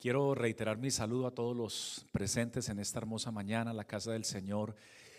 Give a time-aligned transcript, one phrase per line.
[0.00, 4.24] Quiero reiterar mi saludo a todos los presentes en esta hermosa mañana, la casa del
[4.24, 4.76] Señor,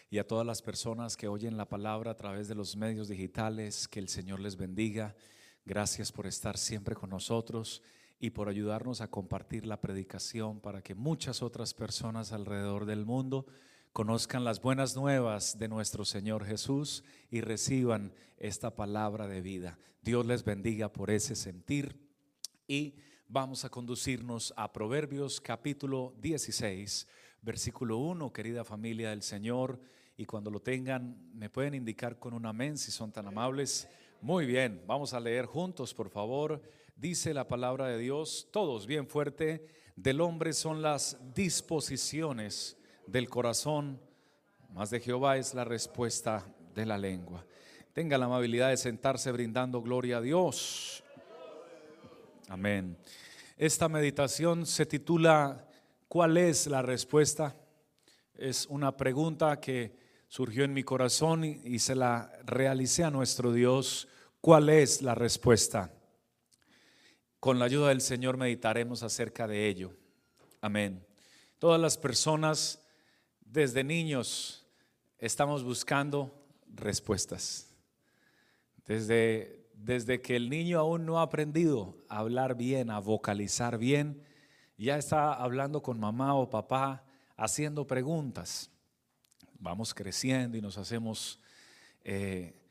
[0.09, 3.89] y a todas las personas que oyen la palabra a través de los medios digitales.
[3.89, 5.17] Que el Señor les bendiga.
[5.65, 7.83] Gracias por estar siempre con nosotros
[8.21, 13.47] y por ayudarnos a compartir la predicación para que muchas otras personas alrededor del mundo
[13.91, 19.77] conozcan las buenas nuevas de nuestro Señor Jesús y reciban esta palabra de vida.
[20.03, 21.99] Dios les bendiga por ese sentir
[22.65, 22.95] y
[23.31, 27.07] vamos a conducirnos a Proverbios capítulo 16,
[27.43, 29.79] versículo 1, querida familia del Señor.
[30.17, 33.87] Y cuando lo tengan, me pueden indicar con un amén si son tan amables.
[34.19, 36.59] Muy bien, vamos a leer juntos, por favor.
[36.95, 39.63] Dice la palabra de Dios, todos bien fuerte,
[39.95, 44.01] del hombre son las disposiciones del corazón,
[44.73, 46.43] más de Jehová es la respuesta
[46.73, 47.45] de la lengua.
[47.93, 51.03] Tenga la amabilidad de sentarse brindando gloria a Dios.
[52.49, 52.97] Amén.
[53.57, 55.67] Esta meditación se titula
[56.07, 57.55] ¿Cuál es la respuesta?
[58.33, 59.95] Es una pregunta que
[60.27, 64.07] surgió en mi corazón y, se la realicé a nuestro Dios.
[64.41, 65.93] ¿Cuál es la respuesta?
[67.39, 69.95] Con la ayuda del Señor meditaremos acerca de ello.
[70.59, 71.05] Amén.
[71.59, 72.83] Todas las personas
[73.41, 74.65] desde niños
[75.19, 77.75] estamos buscando respuestas.
[78.87, 84.21] Desde desde que el niño aún no ha aprendido a hablar bien, a vocalizar bien,
[84.77, 87.03] ya está hablando con mamá o papá,
[87.37, 88.69] haciendo preguntas.
[89.57, 91.39] Vamos creciendo y nos hacemos
[92.03, 92.61] eh,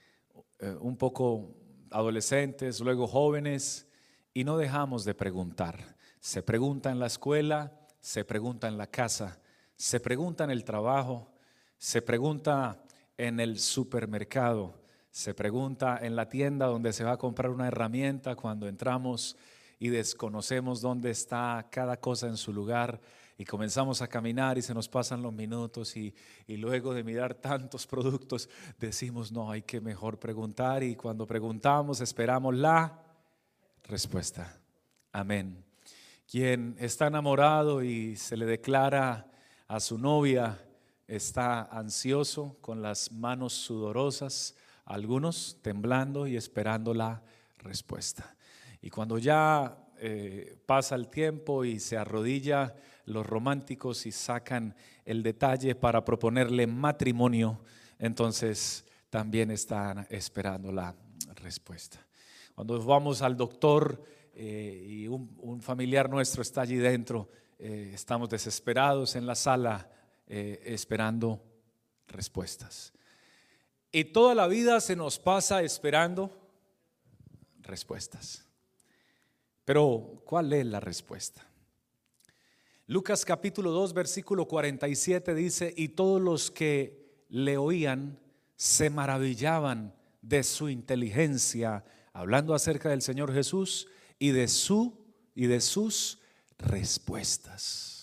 [0.59, 1.55] eh, un poco
[1.91, 3.87] adolescentes, luego jóvenes,
[4.35, 5.97] y no dejamos de preguntar.
[6.21, 9.41] Se pregunta en la escuela, se pregunta en la casa,
[9.77, 11.33] se pregunta en el trabajo,
[11.79, 12.83] se pregunta
[13.17, 14.78] en el supermercado
[15.11, 19.37] se pregunta en la tienda donde se va a comprar una herramienta cuando entramos
[19.79, 23.01] y desconocemos dónde está cada cosa en su lugar
[23.41, 26.13] y comenzamos a caminar y se nos pasan los minutos y,
[26.49, 32.57] luego de mirar tantos productos decimos, no, hay que mejor preguntar y cuando preguntamos esperamos
[32.57, 33.01] la
[33.85, 34.61] respuesta.
[35.13, 35.65] Amén.
[36.27, 39.31] Quien está enamorado y se le declara
[39.69, 40.59] a su novia
[41.07, 44.57] está ansioso con las manos sudorosas
[44.89, 47.23] algunos temblando y esperando la
[47.59, 48.35] respuesta.
[48.81, 55.23] Y cuando ya eh, pasa el tiempo y se arrodilla los románticos y sacan el
[55.23, 57.61] detalle para proponerle matrimonio,
[57.99, 60.95] entonces también están esperando la
[61.37, 62.05] respuesta.
[62.55, 64.03] Cuando vamos al doctor
[64.35, 67.29] eh, y un, familiar nuestro está allí dentro,
[67.59, 69.91] eh, estamos desesperados en la sala
[70.31, 71.43] esperando
[72.07, 72.93] respuestas.
[73.91, 76.31] Y toda la vida se nos pasa esperando
[77.63, 78.45] respuestas.
[79.65, 81.47] Pero, ¿cuál es la respuesta?
[82.87, 88.19] Lucas capítulo 2, versículo 47 dice, y todos los que le oían
[88.57, 93.89] se maravillaban de su inteligencia, hablando acerca del Señor Jesús
[94.19, 96.19] y de su y de sus
[96.59, 97.98] respuestas.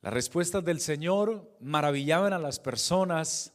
[0.00, 3.52] Las respuestas del Señor maravillaban a las personas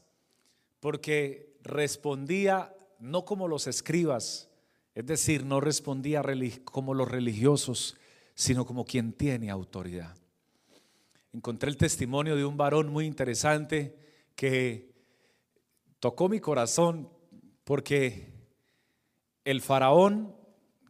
[0.79, 4.49] porque respondía no como los escribas,
[4.95, 6.21] es decir, no respondía
[6.65, 7.97] como los religiosos,
[8.35, 10.15] sino como quien tiene autoridad.
[11.31, 13.95] Encontré el testimonio de un varón muy interesante
[14.35, 14.93] que
[15.99, 17.09] tocó mi corazón
[17.63, 18.33] porque
[19.45, 20.35] el faraón,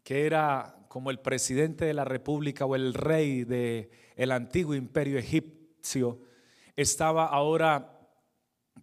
[0.03, 5.17] que era como el presidente de la república o el rey del el antiguo imperio
[5.17, 6.19] egipcio,
[6.75, 7.99] estaba ahora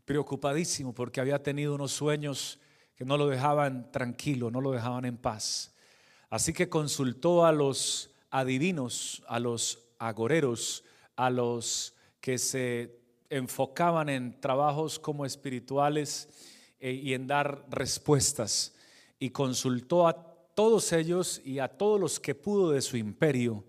[0.05, 2.59] preocupadísimo porque había tenido unos sueños
[2.95, 5.75] que no lo dejaban tranquilo, no lo dejaban en paz.
[6.29, 10.85] Así que consultó a los adivinos, a los agoreros,
[11.17, 16.29] a los que se enfocaban en trabajos como espirituales
[16.79, 18.75] eh, y en dar respuestas.
[19.19, 23.65] Y consultó a todos ellos y a todos los que pudo de su imperio,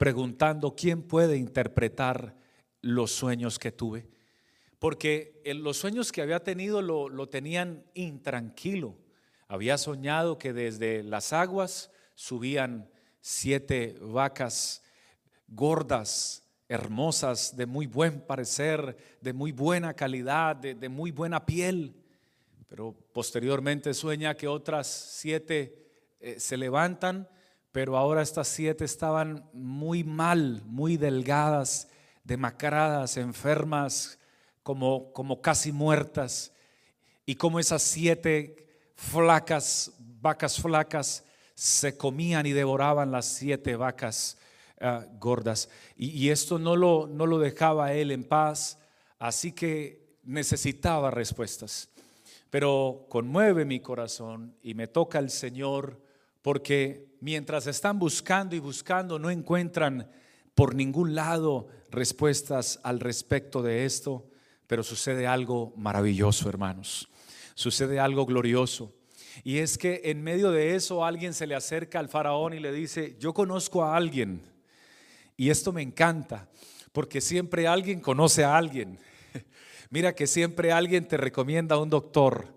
[0.00, 2.34] preguntando quién puede interpretar
[2.80, 4.08] los sueños que tuve.
[4.78, 8.96] Porque los sueños que había tenido lo, lo tenían intranquilo.
[9.46, 14.82] Había soñado que desde las aguas subían siete vacas
[15.48, 21.94] gordas, hermosas, de muy buen parecer, de muy buena calidad, de, de muy buena piel.
[22.68, 27.28] Pero posteriormente sueña que otras siete eh, se levantan,
[27.72, 31.88] pero ahora estas siete estaban muy mal, muy delgadas,
[32.24, 34.18] demacradas, enfermas,
[34.62, 36.52] como, como casi muertas.
[37.26, 41.24] Y como esas siete flacas, vacas flacas,
[41.54, 44.38] se comían y devoraban las siete vacas
[44.80, 45.68] ah, gordas.
[45.96, 48.78] Y, esto no lo, no lo dejaba él en paz,
[49.18, 51.88] así que necesitaba respuestas.
[52.48, 56.00] Pero conmueve mi corazón y me toca el Señor
[56.42, 60.10] porque mientras están buscando y buscando no encuentran
[60.54, 64.28] por ningún lado respuestas al respecto de esto,
[64.66, 67.08] pero sucede algo maravilloso, hermanos.
[67.54, 68.94] Sucede algo glorioso.
[69.42, 72.72] Y es que en medio de eso alguien se le acerca al faraón y le
[72.72, 74.42] dice, yo conozco a alguien.
[75.36, 76.48] Y esto me encanta,
[76.92, 78.98] porque siempre alguien conoce a alguien.
[79.90, 82.54] Mira que siempre alguien te recomienda a un doctor.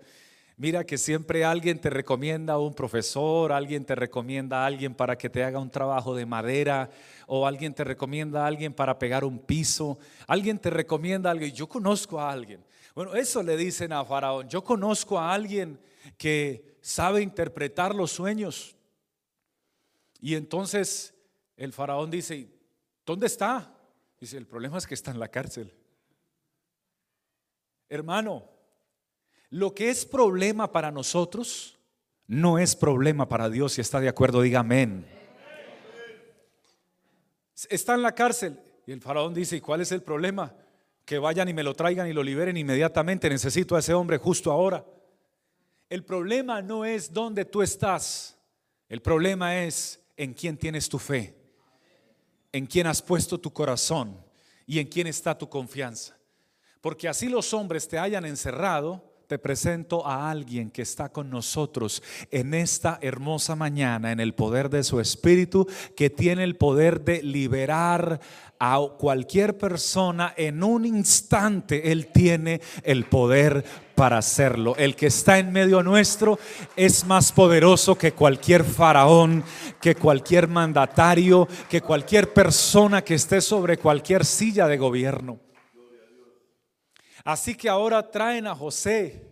[0.56, 5.18] Mira que siempre alguien te recomienda a un profesor, alguien te recomienda a alguien para
[5.18, 6.90] que te haga un trabajo de madera,
[7.26, 9.98] o alguien te recomienda a alguien para pegar un piso,
[10.28, 11.52] alguien te recomienda a alguien.
[11.52, 12.64] Yo conozco a alguien.
[12.94, 14.48] Bueno, eso le dicen a Faraón.
[14.48, 15.80] Yo conozco a alguien
[16.18, 18.76] que sabe interpretar los sueños.
[20.20, 21.14] Y entonces
[21.58, 22.50] el faraón dice,
[23.06, 23.76] ¿dónde está?
[24.20, 25.74] Dice, el problema es que está en la cárcel.
[27.90, 28.50] Hermano,
[29.54, 31.78] lo que es problema para nosotros
[32.26, 33.74] no es problema para Dios.
[33.74, 35.06] Si está de acuerdo, diga amén.
[37.70, 38.60] Está en la cárcel.
[38.88, 40.56] Y el faraón dice, ¿y cuál es el problema?
[41.06, 43.30] Que vayan y me lo traigan y lo liberen inmediatamente.
[43.30, 44.84] Necesito a ese hombre justo ahora.
[45.88, 48.36] El problema no es dónde tú estás,
[48.90, 51.38] el problema es en quién tienes tu fe,
[52.52, 54.20] en quién has puesto tu corazón
[54.66, 56.18] y en quién está tu confianza.
[56.82, 62.04] Porque así los hombres te hayan encerrado, te presento a alguien que está con nosotros
[62.30, 67.24] en esta hermosa mañana en el poder de su espíritu, que tiene el poder de
[67.24, 68.20] liberar
[68.60, 71.92] a cualquier persona en un instante.
[71.92, 73.66] Él tiene el poder
[73.96, 74.76] para hacerlo.
[74.78, 76.38] El que está en medio nuestro
[76.76, 79.44] es más poderoso que cualquier faraón,
[79.82, 85.40] que cualquier mandatario, que cualquier persona que esté sobre cualquier silla de gobierno.
[87.24, 89.30] Así que ahora traen a José.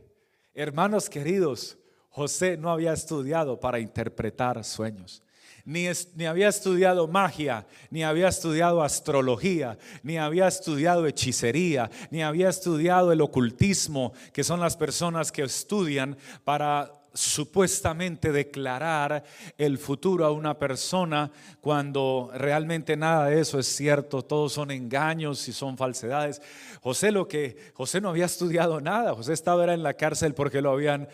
[0.54, 1.78] Hermanos queridos,
[2.10, 5.24] José no había estudiado para interpretar sueños.
[5.64, 12.50] Ni, ni, había estudiado magia, ni había estudiado astrología, ni había estudiado hechicería, ni había
[12.50, 19.24] estudiado el ocultismo, que son las personas que estudian para supuestamente declarar
[19.58, 25.48] el futuro a una persona cuando realmente nada de eso es cierto, todos son engaños
[25.48, 26.42] y son falsedades.
[26.82, 30.72] José lo que José no había estudiado nada, José estaba en la cárcel porque lo
[30.72, 31.08] habían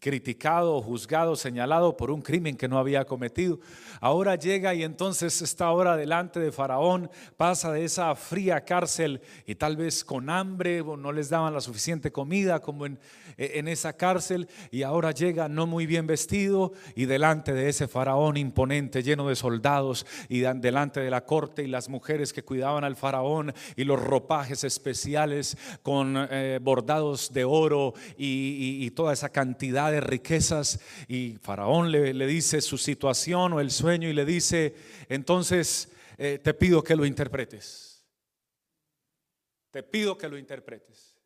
[0.00, 3.58] criticado, juzgado, señalado por un crimen que no había cometido.
[4.00, 9.56] Ahora llega y entonces está ahora delante de Faraón, pasa de esa fría cárcel y
[9.56, 12.98] tal vez con hambre, no les daban la suficiente comida como en,
[13.36, 18.36] en esa cárcel y ahora llega no muy bien vestido y delante de ese Faraón
[18.36, 22.96] imponente lleno de soldados y delante de la corte y las mujeres que cuidaban al
[22.96, 30.00] Faraón y los ropajes especiales con eh, bordados de oro y toda esa cantidad de
[30.00, 34.74] riquezas y Faraón le, dice su situación o el sueño y le dice,
[35.08, 38.04] entonces eh, te pido que lo interpretes.
[39.70, 41.16] Te pido que lo interpretes.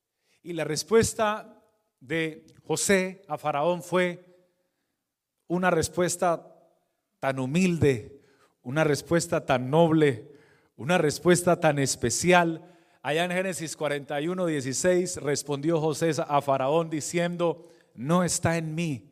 [0.43, 1.63] Y la respuesta
[2.01, 4.25] de José a Faraón fue
[5.47, 6.53] una respuesta
[7.21, 8.21] tan humilde,
[8.63, 10.33] una respuesta tan noble,
[10.77, 12.72] una respuesta tan especial.
[13.05, 19.11] Allá en Génesis 41, 16 respondió José a Faraón diciendo, no está en mí.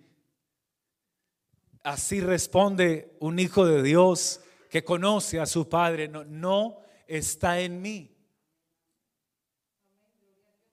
[1.82, 6.78] Así responde un hijo de Dios que conoce a su padre, no, no
[7.08, 8.16] está en mí.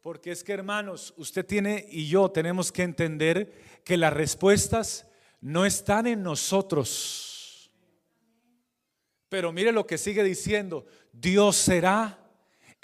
[0.02, 5.08] Porque es que hermanos, usted tiene y yo tenemos que entender que las respuestas
[5.42, 7.72] no están en nosotros.
[9.28, 12.27] Pero mire lo que sigue diciendo, Dios será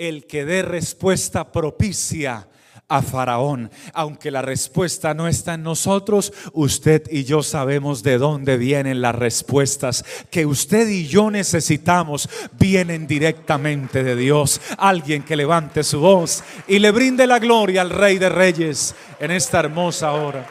[0.07, 2.47] el que dé respuesta propicia
[2.87, 3.71] a Faraón.
[3.93, 9.15] Aunque la respuesta no está en nosotros, usted y yo sabemos de dónde vienen las
[9.15, 12.29] respuestas que usted y yo necesitamos.
[12.59, 14.61] Vienen directamente de Dios.
[14.77, 19.31] Alguien que levante su voz y le brinde la gloria al Rey de Reyes en
[19.31, 20.45] esta hermosa hora.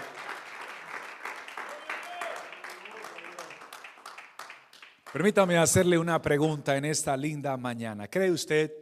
[5.12, 8.09] Permítame hacerle una pregunta en esta linda mañana.
[8.09, 8.81] ¿Cree usted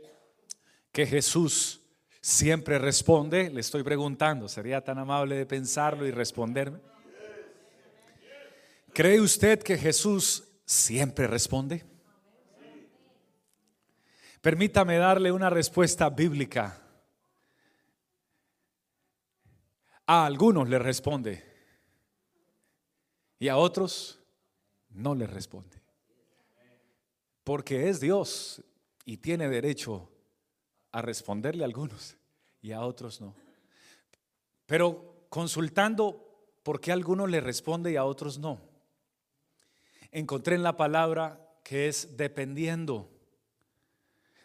[0.92, 1.80] que Jesús
[2.20, 3.50] siempre responde?
[3.50, 6.80] Le estoy preguntando, ¿sería tan amable de pensarlo y responderme?
[8.92, 11.84] ¿Cree usted que Jesús siempre responde?
[14.40, 16.80] Permítame darle una respuesta bíblica.
[20.06, 21.44] A algunos le responde
[23.38, 24.18] Y a otros
[24.88, 25.80] no le responde.
[27.44, 28.62] Porque es Dios
[29.04, 30.10] y tiene derecho
[30.92, 32.16] a responderle a algunos
[32.62, 33.34] y a otros no.
[34.66, 36.30] Pero consultando
[36.62, 38.60] por qué a algunos le responde y a otros no,
[40.10, 43.10] encontré en la palabra que es dependiendo,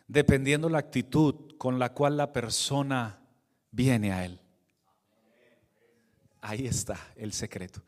[0.07, 3.19] dependiendo la actitud con la cual la persona
[3.71, 4.39] viene a Él.
[6.41, 7.81] Ahí está el secreto.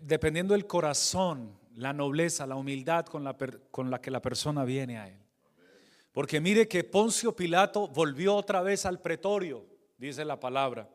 [0.00, 3.36] Dependiendo del corazón, la nobleza, la humildad con la,
[3.70, 5.21] con la que la persona viene a Él.
[6.12, 9.66] Porque mire que Poncio Pilato volvió otra vez al pretorio,
[9.96, 10.88] dice la palabra.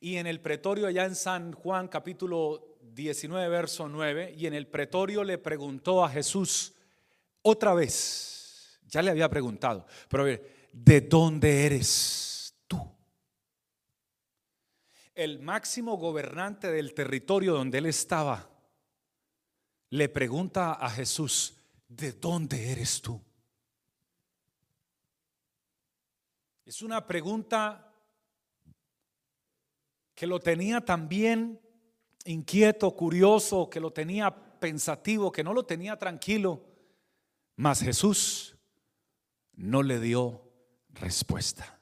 [0.00, 4.66] Y en el pretorio allá en San Juan capítulo 19, verso 9, y en el
[4.66, 6.74] pretorio le preguntó a Jesús
[7.42, 12.80] otra vez, ya le había preguntado, pero a ver, ¿de dónde eres tú?
[15.14, 18.48] El máximo gobernante del territorio donde él estaba
[19.90, 21.56] le pregunta a Jesús,
[21.88, 23.20] ¿de dónde eres tú?
[26.70, 27.92] Es una pregunta
[30.14, 31.60] que lo tenía también
[32.26, 36.64] inquieto, curioso, que lo tenía pensativo, que no lo tenía tranquilo.
[37.56, 38.56] Mas Jesús
[39.54, 40.48] no le dio
[40.90, 41.80] respuesta.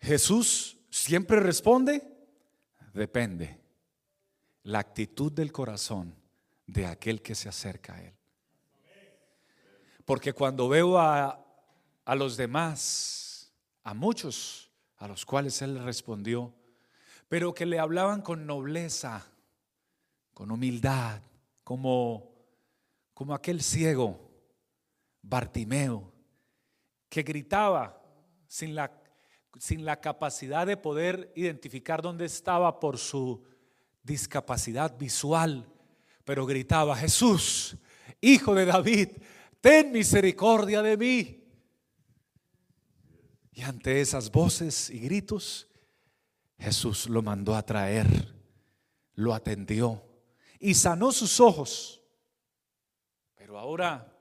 [0.00, 2.10] Jesús siempre responde,
[2.94, 3.60] depende
[4.62, 6.16] la actitud del corazón
[6.66, 8.19] de aquel que se acerca a Él.
[10.10, 11.38] Porque cuando veo a,
[12.04, 13.52] a los demás,
[13.84, 16.52] a muchos a los cuales Él respondió,
[17.28, 19.24] pero que le hablaban con nobleza,
[20.34, 21.22] con humildad,
[21.62, 22.28] como,
[23.14, 24.32] como aquel ciego,
[25.22, 26.12] Bartimeo,
[27.08, 28.02] que gritaba
[28.48, 28.90] sin la,
[29.60, 33.44] sin la capacidad de poder identificar dónde estaba por su
[34.02, 35.72] discapacidad visual,
[36.24, 37.76] pero gritaba, Jesús,
[38.20, 39.10] hijo de David,
[39.60, 41.36] ten misericordia de mí.
[43.52, 45.68] Y ante esas voces y gritos,
[46.58, 48.06] Jesús lo mandó a traer,
[49.14, 50.04] lo atendió
[50.58, 52.02] y sanó sus ojos.
[53.34, 54.16] Pero ahora,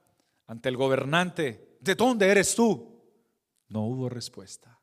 [0.47, 3.03] ante el gobernante, ¿de dónde eres tú?
[3.67, 4.79] No hubo respuesta.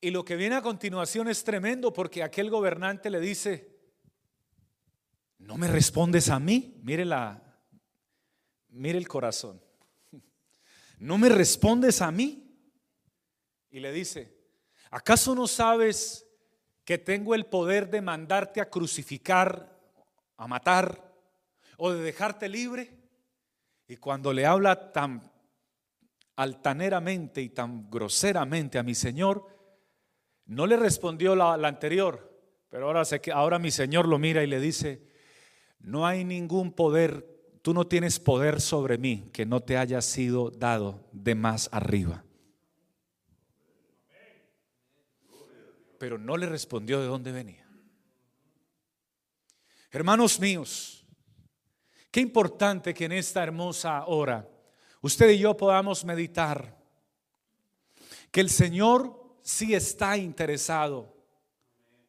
[0.00, 3.80] Y lo que viene a continuación es tremendo porque aquel gobernante le dice,
[5.38, 6.78] ¿no me respondes a mí?
[6.82, 7.43] Mire la,
[8.74, 9.60] mire el corazón.
[10.98, 12.40] ¿No me respondes a mí?
[13.70, 14.36] Y le dice,
[14.90, 16.26] ¿acaso no sabes
[16.84, 19.80] que tengo el poder de mandarte a crucificar,
[20.36, 21.12] a matar
[21.76, 22.96] o de dejarte libre?
[23.88, 25.30] Y cuando le habla tan
[26.36, 29.46] altaneramente y tan groseramente a mi Señor,
[30.46, 32.32] no le respondió la, anterior,
[32.68, 35.08] pero ahora, que, ahora mi Señor lo mira y le dice,
[35.78, 37.33] no hay ningún poder
[37.64, 42.22] tú no tienes poder sobre mí que no te haya sido dado de más arriba.
[45.98, 47.66] Pero no le respondió de dónde venía.
[49.90, 51.06] Hermanos míos,
[52.10, 54.46] qué importante que en esta hermosa hora
[55.00, 56.76] usted y yo podamos meditar
[58.30, 61.16] que el Señor sí está interesado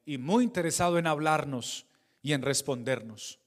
[0.04, 1.86] y muy interesado en hablarnos
[2.22, 3.40] y en respondernos.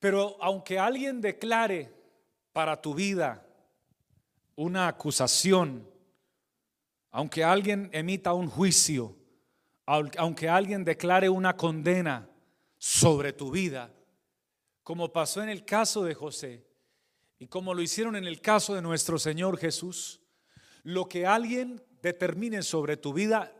[0.00, 1.92] Pero aunque alguien declare
[2.52, 3.46] para tu vida
[4.56, 5.88] una acusación,
[7.10, 9.16] aunque alguien emita un juicio,
[9.86, 12.28] aunque alguien declare una condena
[12.78, 13.92] sobre tu vida,
[14.82, 16.66] como pasó en el caso de José
[17.38, 20.22] y como lo hicieron en el caso de nuestro Señor Jesús,
[20.82, 23.52] lo que alguien determine sobre tu vida,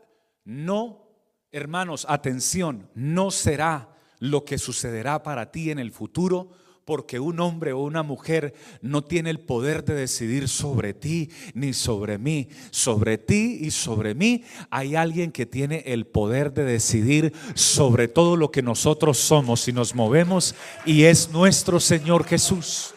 [0.44, 1.06] no,
[1.50, 6.50] hermanos, atención, no será lo que sucederá para ti en el futuro,
[6.84, 11.72] porque un hombre o una mujer no tiene el poder de decidir sobre ti ni
[11.72, 12.48] sobre mí.
[12.70, 18.36] Sobre ti y sobre mí hay alguien que tiene el poder de decidir sobre todo
[18.36, 22.94] lo que nosotros somos y nos movemos y es nuestro Señor Jesús.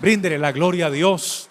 [0.00, 1.50] Bríndele la gloria a Dios.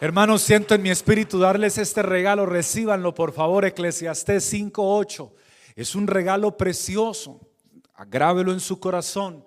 [0.00, 5.34] Hermanos, siento en mi espíritu darles este regalo, recíbanlo por favor, Eclesiastés 5:8.
[5.74, 7.40] Es un regalo precioso,
[7.94, 9.44] agrábelo en su corazón.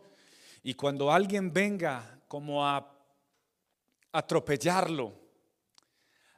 [0.62, 2.86] Y cuando alguien venga como a
[4.12, 5.14] atropellarlo,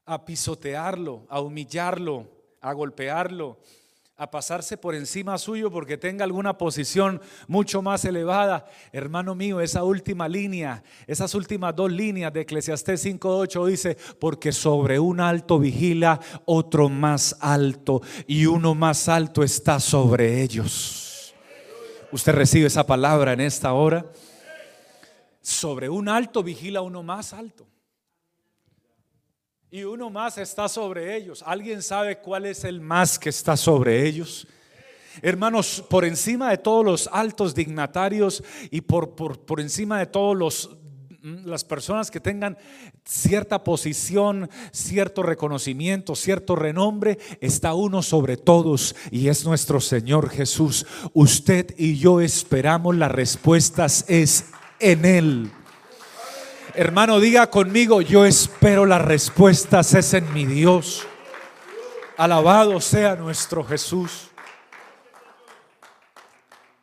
[0.05, 2.29] a pisotearlo, a humillarlo,
[2.62, 3.62] a golpearlo,
[4.15, 8.65] a pasarse por encima suyo porque tenga alguna posición mucho más elevada.
[8.91, 15.00] Hermano mío, esa última línea, esas últimas dos líneas de Eclesiastés 5.8 dice, porque sobre
[15.00, 21.34] un alto vigila otro más alto y uno más alto está sobre ellos.
[22.12, 24.05] ¿Usted recibe esa palabra en esta hora?
[25.41, 27.73] Sobre un alto vigila uno más alto
[29.74, 31.44] y uno más está sobre ellos.
[31.48, 34.46] ¿Alguien sabe cuál es el más que está sobre ellos?
[35.20, 40.77] Hermanos, por encima de todos los altos dignatarios y por, por, encima de todos los
[41.24, 42.56] mm, las personas que tengan
[43.03, 50.86] cierta posición, cierto reconocimiento, cierto renombre, está uno sobre todos y es nuestro Señor Jesús.
[51.13, 55.51] Usted y yo esperamos las respuestas es en Él.
[56.75, 61.06] Hermano, diga conmigo, yo espero las respuestas, es en mi Dios.
[62.18, 64.32] Alabado sea nuestro Jesús.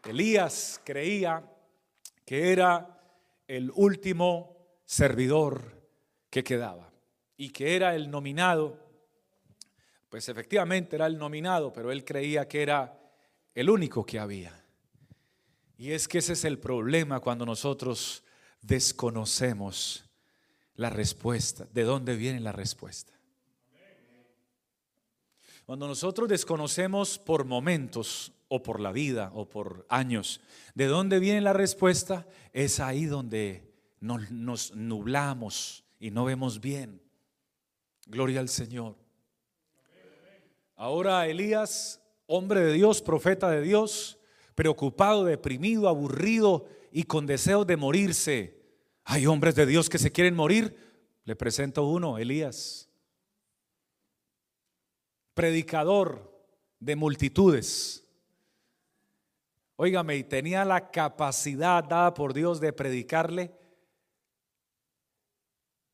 [0.05, 1.43] Elías creía
[2.25, 3.01] que era
[3.49, 5.61] el último servidor
[6.31, 6.93] que quedaba
[7.37, 8.79] y que era el nominado.
[10.09, 12.97] Pues efectivamente era el nominado, pero él creía que era
[13.57, 14.53] el único que había.
[15.77, 18.23] Y es que ese es el problema cuando nosotros
[18.63, 20.05] desconocemos
[20.75, 23.13] la respuesta, de dónde viene la respuesta.
[25.67, 30.41] Cuando nosotros desconocemos por momentos o por la vida o por años
[30.75, 37.01] de dónde viene la respuesta, es ahí donde nos, nos nublamos y no vemos bien.
[38.07, 38.97] Gloria al Señor.
[40.75, 44.19] Ahora Elías, hombre de Dios, profeta de Dios,
[44.55, 48.61] preocupado, deprimido, aburrido, y con deseo de morirse.
[49.05, 50.77] Hay hombres de Dios que se quieren morir.
[51.25, 52.89] Le presento uno, Elías.
[55.35, 56.31] Predicador
[56.79, 58.05] de multitudes.
[59.77, 63.51] Óigame, y tenía la capacidad dada por Dios de predicarle,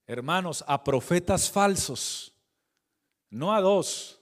[0.09, 2.35] hermanos, a profetas falsos,
[3.31, 4.21] no a dos.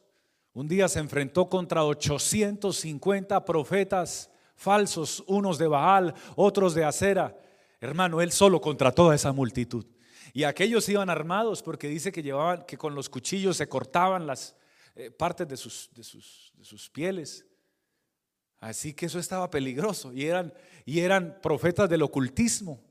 [0.52, 7.36] Un día se enfrentó contra 850 profetas falsos, unos de Baal, otros de Acera.
[7.80, 9.84] Hermano, él solo contra toda esa multitud.
[10.32, 14.56] Y aquellos iban armados porque dice que llevaban, que con los cuchillos se cortaban las
[14.96, 17.46] eh, partes de sus, de, sus, de sus, pieles.
[18.58, 20.12] Así que eso estaba peligroso.
[20.12, 20.52] Y eran,
[20.84, 22.82] y eran profetas del ocultismo.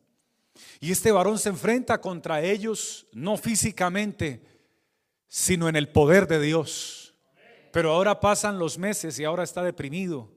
[0.79, 4.45] Y este varón se enfrenta contra ellos, no físicamente,
[5.27, 7.15] sino en el poder de Dios.
[7.71, 10.32] Pero ahora pasan los meses y ahora está deprimido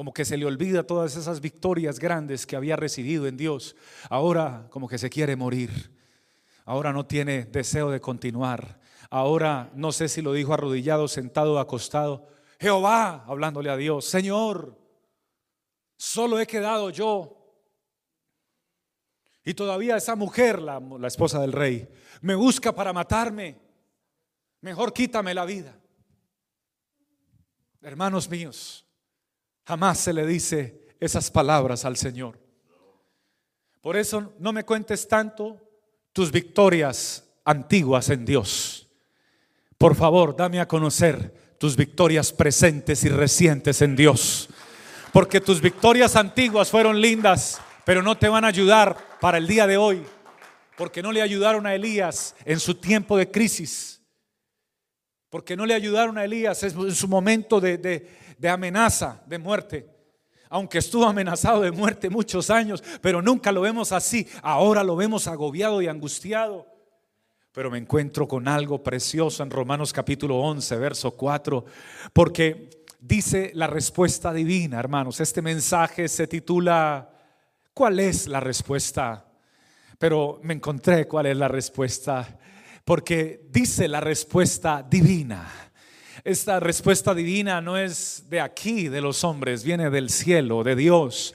[0.00, 3.76] como que se le olvida todas esas victorias grandes que había recibido en Dios.
[4.08, 5.94] Ahora como que se quiere morir.
[6.64, 8.80] Ahora no tiene deseo de continuar.
[9.10, 12.28] Ahora no sé si lo dijo arrodillado, sentado, acostado.
[12.58, 14.74] Jehová, hablándole a Dios, Señor,
[15.98, 17.36] solo he quedado yo.
[19.44, 21.86] Y todavía esa mujer, la, la esposa del rey,
[22.22, 23.60] me busca para matarme.
[24.62, 25.78] Mejor quítame la vida.
[27.82, 28.86] Hermanos míos,
[29.70, 32.36] Jamás se le dice esas palabras al Señor.
[33.80, 35.60] Por eso no me cuentes tanto
[36.12, 38.88] tus victorias antiguas en Dios.
[39.78, 44.48] Por favor, dame a conocer tus victorias presentes y recientes en Dios.
[45.12, 49.68] Porque tus victorias antiguas fueron lindas, pero no te van a ayudar para el día
[49.68, 50.02] de hoy.
[50.76, 54.02] Porque no le ayudaron a Elías en su tiempo de crisis.
[55.28, 59.86] Porque no le ayudaron a Elías en su momento de, de, de amenaza de muerte.
[60.48, 64.26] Aunque estuvo amenazado de muerte muchos años, pero nunca lo vemos así.
[64.42, 66.66] Ahora lo vemos agobiado y angustiado.
[67.52, 71.64] Pero me encuentro con algo precioso en Romanos capítulo 11, verso 4,
[72.12, 75.20] porque dice la respuesta divina, hermanos.
[75.20, 77.10] Este mensaje se titula
[77.74, 79.26] ¿Cuál es la respuesta?
[79.98, 82.38] Pero me encontré cuál es la respuesta,
[82.84, 85.69] porque dice la respuesta divina.
[86.24, 91.34] Esta respuesta divina no es de aquí, de los hombres, viene del cielo, de Dios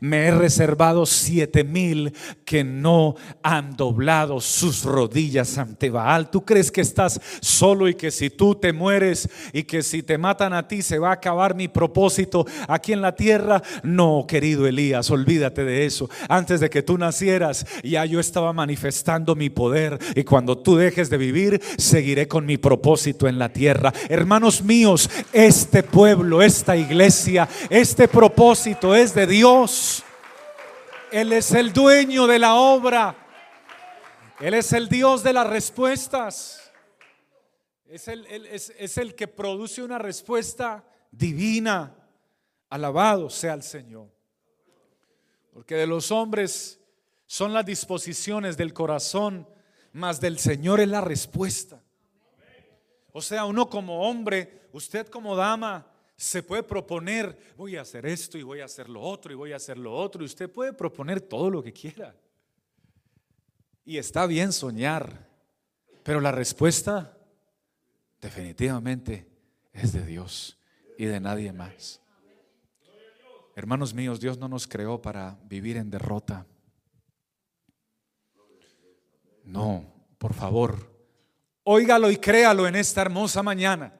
[0.00, 2.12] me he reservado siete mil
[2.44, 6.30] que no han doblado sus rodillas ante Baal.
[6.30, 10.18] ¿Tú crees que estás solo y que si tú te mueres y que si te
[10.18, 13.62] matan a ti se va a acabar mi propósito aquí en la tierra?
[13.82, 16.08] No, querido Elías, olvídate de eso.
[16.28, 21.10] Antes de que tú nacieras, ya yo estaba manifestando mi poder y cuando tú dejes
[21.10, 23.92] de vivir, seguiré con mi propósito en la tierra.
[24.08, 29.75] Hermanos míos, este pueblo, esta iglesia, este propósito es de Dios.
[31.12, 33.16] Él es el dueño de la obra.
[34.40, 36.72] Él es el Dios de las respuestas.
[37.86, 41.94] Es el, es el que produce una respuesta divina.
[42.68, 44.08] Alabado sea el Señor.
[45.52, 46.80] Porque de los hombres
[47.26, 49.48] son las disposiciones del corazón,
[49.92, 51.82] mas del Señor es la respuesta.
[53.12, 58.38] O sea, uno como hombre, usted como dama, se puede proponer, voy a hacer esto
[58.38, 60.22] y voy a hacer lo otro y voy a hacer lo otro.
[60.22, 62.14] Y usted puede proponer todo lo que quiera.
[63.84, 65.28] Y está bien soñar,
[66.02, 67.18] pero la respuesta
[68.20, 69.28] definitivamente
[69.72, 70.58] es de Dios
[70.96, 72.00] y de nadie más.
[73.54, 76.46] Hermanos míos, Dios no nos creó para vivir en derrota.
[79.44, 79.84] No,
[80.18, 80.90] por favor,
[81.62, 83.92] óigalo y créalo en esta hermosa mañana.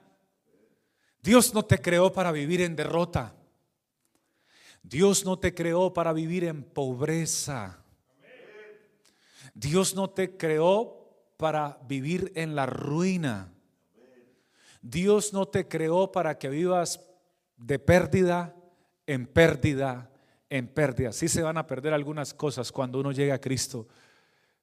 [1.27, 3.35] Dios no te creó para vivir en derrota.
[4.81, 7.83] Dios no te creó para vivir en pobreza.
[9.53, 13.53] Dios no te creó para vivir en la ruina.
[14.81, 17.01] Dios no te creó para que vivas
[17.57, 18.55] de pérdida
[19.05, 20.09] en pérdida,
[20.49, 21.11] en pérdida.
[21.11, 23.89] Sí se van a perder algunas cosas cuando uno llega a Cristo,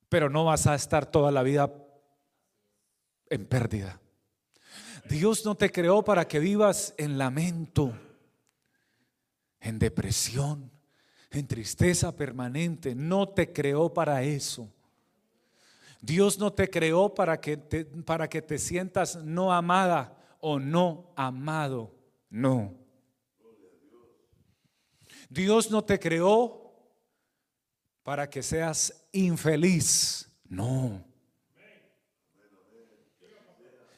[0.07, 1.73] pero no vas a estar toda la vida
[3.29, 3.99] en pérdida.
[5.09, 7.93] Dios no te creó para que vivas en lamento,
[9.59, 10.71] en depresión,
[11.31, 12.95] en tristeza permanente.
[12.95, 14.71] No te creó para eso.
[16.01, 21.11] Dios no te creó para que te, para que te sientas no amada o no
[21.15, 21.95] amado.
[22.29, 22.73] No.
[25.29, 26.73] Dios no te creó
[28.03, 30.29] para que seas infeliz.
[30.47, 31.12] No.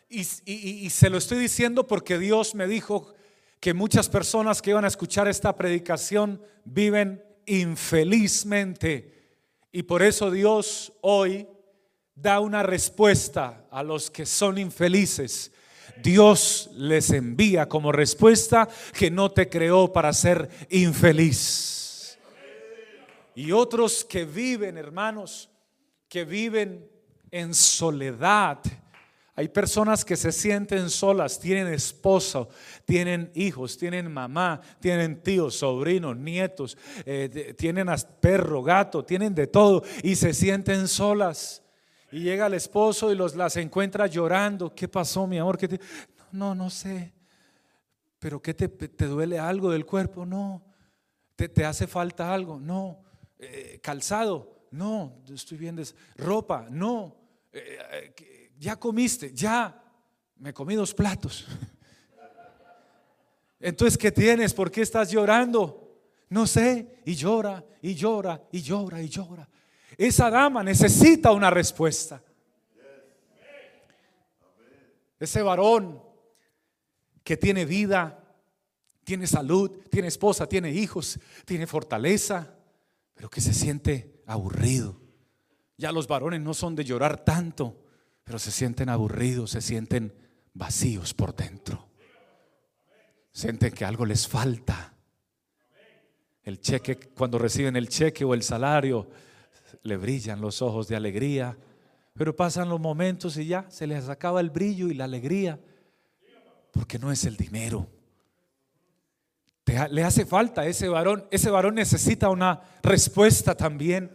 [0.07, 3.13] Y, se lo estoy diciendo porque Dios me dijo
[3.59, 9.39] que muchas personas que iban a escuchar esta predicación viven infelizmente.
[9.71, 11.47] Y por eso Dios hoy
[12.13, 15.51] da una respuesta a los que son infelices.
[16.01, 22.19] Dios les envía como respuesta que no te creó para ser infeliz.
[23.33, 25.49] Y otros que viven, hermanos,
[26.07, 26.89] que viven
[27.31, 28.59] en soledad.
[29.37, 32.47] Hay personas que se sienten solas, tienen esposo,
[32.85, 37.87] tienen hijos, tienen mamá, tienen tíos, sobrinos, nietos, eh, tienen
[38.21, 41.61] perro, gato, tienen de todo y se sienten solas.
[42.13, 44.73] Y llega el esposo y los las encuentra llorando.
[44.73, 45.57] ¿Qué pasó, mi amor?
[45.57, 45.81] ¿Qué
[46.31, 47.11] No, no sé.
[48.19, 50.25] ¿Pero qué te, duele algo del cuerpo?
[50.25, 50.63] No.
[51.35, 52.57] ¿Te, hace falta algo?
[52.57, 53.03] No.
[53.37, 54.67] Eh, ¿Calzado?
[54.71, 55.21] No.
[55.29, 55.83] Estoy viendo.
[56.15, 56.67] ¿Ropa?
[56.71, 57.17] No.
[57.51, 59.33] Eh, ¿Ya comiste?
[59.33, 59.81] Ya.
[60.37, 61.45] Me comí dos platos.
[63.59, 64.53] Entonces, ¿qué tienes?
[64.53, 65.99] ¿Por qué estás llorando?
[66.29, 67.01] No sé.
[67.05, 69.49] Y llora, y llora, y llora, y llora.
[69.97, 72.21] Esa dama necesita una respuesta.
[75.19, 76.03] Ese varón
[77.23, 78.21] que tiene vida,
[79.03, 82.55] tiene salud, tiene esposa, tiene hijos, tiene fortaleza,
[83.13, 84.99] pero que se siente aburrido.
[85.77, 87.84] Ya los varones no son de llorar tanto,
[88.25, 90.11] pero se sienten aburridos, se sienten
[90.53, 91.87] vacíos por dentro.
[93.31, 94.93] Sienten que algo les falta.
[96.43, 99.07] El cheque, cuando reciben el cheque o el salario,
[99.83, 101.55] le brillan los ojos de alegría,
[102.13, 105.59] pero pasan los momentos y ya se les acaba el brillo y la alegría,
[106.71, 107.87] porque no es el dinero.
[109.91, 114.11] le hace falta ese varón, ese varón necesita una respuesta también,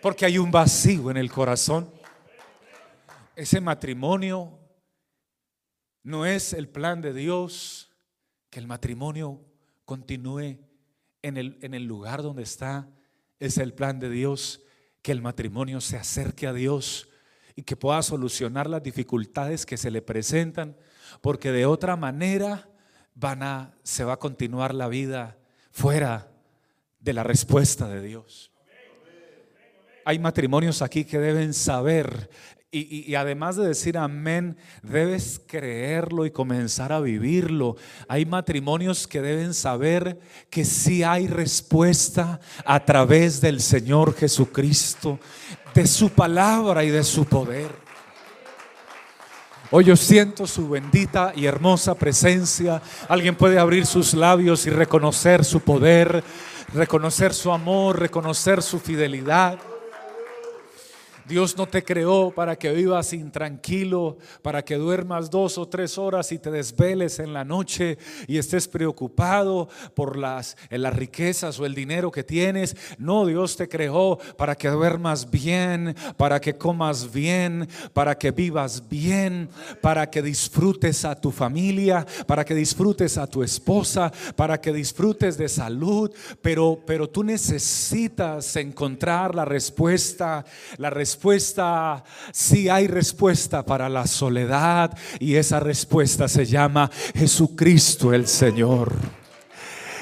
[0.00, 1.93] porque hay un vacío en el corazón.
[3.36, 4.60] Ese matrimonio
[6.04, 7.90] no es el plan de Dios,
[8.48, 9.44] que el matrimonio
[9.84, 10.58] continúe
[11.22, 12.88] en el, en el lugar donde está,
[13.40, 14.62] es el plan de Dios
[15.02, 17.08] que el matrimonio se acerque a Dios
[17.56, 20.76] y que pueda solucionar las dificultades que se le presentan,
[21.20, 22.68] porque de otra manera
[23.14, 25.38] van a, se va a continuar la vida
[25.72, 26.30] fuera
[27.00, 28.52] de la respuesta de Dios.
[30.06, 32.28] Hay matrimonios aquí que deben saber
[32.74, 37.76] y, además de decir amén, debes creerlo y comenzar a vivirlo.
[38.08, 40.18] Hay matrimonios que deben saber
[40.50, 45.20] que sí hay respuesta a través del Señor Jesucristo,
[45.72, 47.84] de su palabra y de su poder.
[49.70, 52.82] Hoy yo siento su bendita y hermosa presencia.
[53.08, 56.22] Alguien puede abrir sus labios y reconocer su poder,
[56.72, 59.58] reconocer su amor, reconocer su fidelidad.
[61.26, 66.30] Dios no te creó para que vivas intranquilo, para que duermas dos o tres horas
[66.32, 71.74] y te desveles en la noche y estés preocupado por las, las riquezas o el
[71.74, 72.76] dinero que tienes.
[72.98, 78.86] No, Dios te creó para que duermas bien, para que comas bien, para que vivas
[78.86, 79.48] bien,
[79.80, 85.38] para que disfrutes a tu familia, para que disfrutes a tu esposa, para que disfrutes
[85.38, 86.10] de salud.
[86.42, 90.44] Pero, pero tú necesitas encontrar la respuesta,
[90.76, 98.12] la respuesta respuesta, si hay respuesta para la soledad y esa respuesta se llama Jesucristo
[98.12, 98.92] el Señor.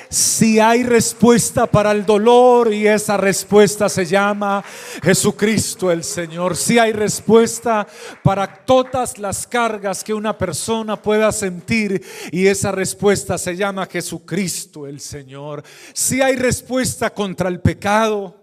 [0.09, 4.65] Si hay respuesta para el dolor y esa respuesta se llama
[5.03, 6.57] Jesucristo el Señor.
[6.57, 7.87] Si hay respuesta
[8.23, 14.87] para todas las cargas que una persona pueda sentir y esa respuesta se llama Jesucristo
[14.87, 15.63] el Señor.
[15.93, 18.42] Si hay respuesta contra el pecado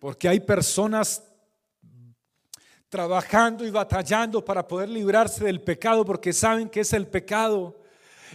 [0.00, 1.22] porque hay personas
[2.88, 7.80] trabajando y batallando para poder librarse del pecado porque saben que es el pecado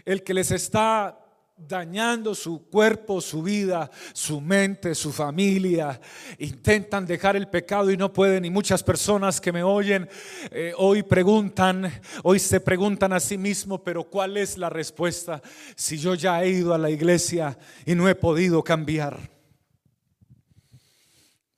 [0.06, 1.19] el que les está
[1.58, 5.99] dañando su cuerpo, su vida, su mente, su familia.
[6.38, 8.43] Intentan dejar el pecado y no pueden.
[8.43, 10.10] Y muchas personas que me oyen
[10.51, 11.91] eh, hoy preguntan,
[12.23, 15.41] hoy se preguntan a sí mismos, pero ¿cuál es la respuesta
[15.75, 19.35] si yo ya he ido a la iglesia y no he podido cambiar?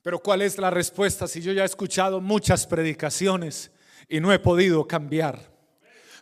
[0.02, 3.70] Pero ¿cuál es la respuesta si yo ya he escuchado muchas predicaciones
[4.08, 5.47] y no he podido cambiar?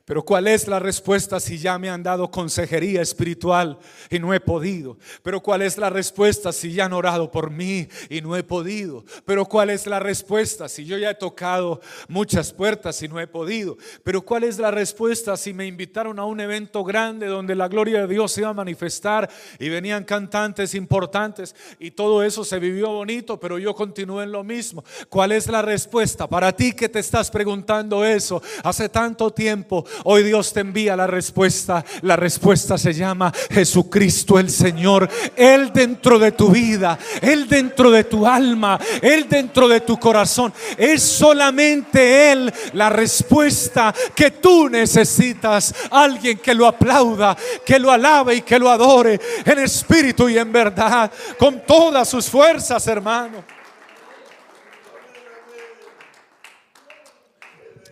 [0.07, 3.77] Pero ¿cuál es la respuesta si ya me han dado consejería espiritual
[4.09, 4.97] y no he podido?
[5.25, 9.05] Pero ¿cuál es la respuesta si ya han orado por mí y no he podido?
[9.25, 13.27] Pero ¿cuál es la respuesta si yo ya he tocado muchas puertas y no he
[13.27, 13.79] podido?
[14.05, 18.03] Pero ¿cuál es la respuesta si me invitaron a un evento grande donde la gloria
[18.03, 22.91] de Dios se iba a manifestar y venían cantantes importantes y todo eso se vivió
[22.91, 24.85] bonito, pero yo continué en lo mismo?
[25.09, 29.85] ¿Cuál es la respuesta para ti que te estás preguntando eso hace tanto tiempo?
[30.05, 31.85] Hoy Dios te envía la respuesta.
[32.03, 35.09] La respuesta se llama Jesucristo el Señor.
[35.37, 40.53] Él dentro de tu vida, Él dentro de tu alma, Él dentro de tu corazón.
[40.77, 45.75] Es solamente Él la respuesta que tú necesitas.
[45.91, 50.53] Alguien que lo aplauda, que lo alabe y que lo adore en espíritu y en
[50.53, 53.56] verdad, con todas sus fuerzas, hermano.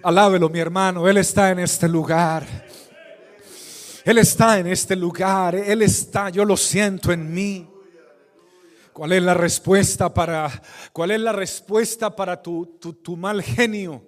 [0.05, 1.09] Alábelo, mi hermano.
[1.09, 2.47] Él está en este lugar.
[4.05, 5.55] Él está en este lugar.
[5.55, 7.67] Él está, yo lo siento en mí.
[8.93, 10.63] ¿Cuál es la respuesta para,
[10.93, 14.05] cuál es la respuesta para tu, tu, tu mal genio?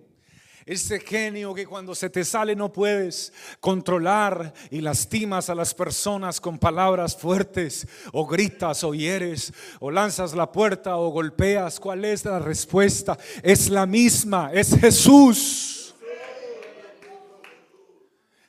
[0.66, 6.42] Ese genio que cuando se te sale no puedes controlar y lastimas a las personas
[6.42, 11.80] con palabras fuertes o gritas o hieres o lanzas la puerta o golpeas.
[11.80, 13.16] ¿Cuál es la respuesta?
[13.42, 15.85] Es la misma, es Jesús.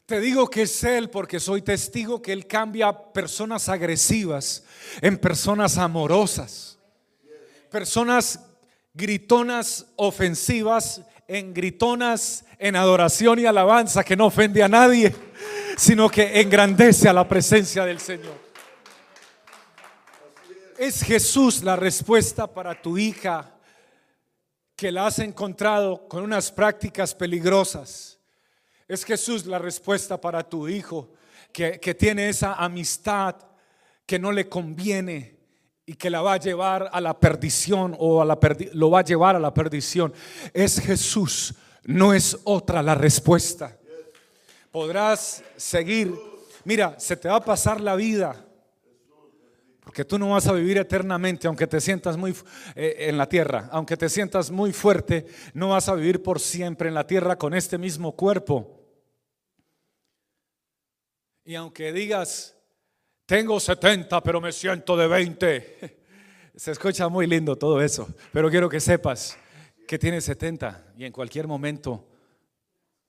[0.07, 4.63] Te digo que es Él porque soy testigo que Él cambia personas agresivas
[5.01, 6.79] en personas amorosas.
[7.69, 8.39] Personas
[8.93, 15.13] gritonas ofensivas en gritonas en adoración y alabanza que no ofende a nadie,
[15.75, 18.39] sino que engrandece a la presencia del Señor.
[20.77, 23.57] Es Jesús la respuesta para tu hija
[24.77, 28.16] que la has encontrado con unas prácticas peligrosas
[28.87, 31.11] es Jesús la respuesta para tu hijo
[31.51, 33.35] que, tiene esa amistad
[34.05, 35.35] que no le conviene
[35.85, 38.37] y que la va a llevar a la perdición o a la
[38.73, 40.13] lo va a llevar a la perdición.
[40.53, 43.77] Es Jesús, no es otra la respuesta.
[44.71, 46.13] Podrás seguir.
[46.63, 48.43] Mira, se te va a pasar la vida.
[49.81, 52.35] Porque tú no vas a vivir eternamente, aunque te sientas muy
[52.75, 56.89] eh, en la tierra, aunque te sientas muy fuerte, no vas a vivir por siempre
[56.89, 58.76] en la tierra con este mismo cuerpo.
[61.47, 62.57] Y aunque digas,
[63.25, 65.97] tengo 70, pero me siento de 20,
[66.57, 69.37] se escucha muy lindo todo eso, pero quiero que sepas
[69.87, 72.05] que tienes 70 y en cualquier momento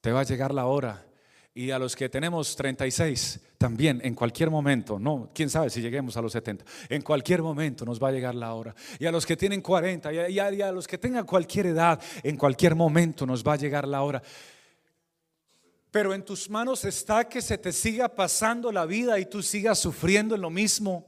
[0.00, 1.04] te va a llegar la hora.
[1.52, 6.16] Y a los que tenemos 36, también en cualquier momento, no, quién sabe si lleguemos
[6.16, 8.72] a los 70, en cualquier momento nos va a llegar la hora.
[9.00, 12.36] Y a los que tienen 40 y y a los que tengan cualquier edad, en
[12.36, 14.22] cualquier momento nos va a llegar la hora.
[15.90, 19.78] Pero en tus manos está que se te siga pasando la vida y tú sigas
[19.78, 21.06] sufriendo en lo mismo,